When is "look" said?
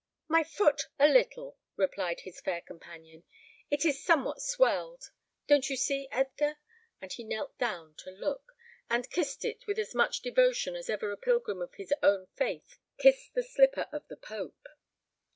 8.09-8.53